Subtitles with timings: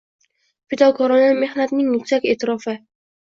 [0.73, 2.77] Fidokorona mehnatning yuksak eʼtirofi